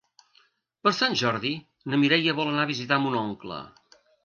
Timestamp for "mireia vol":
2.05-2.51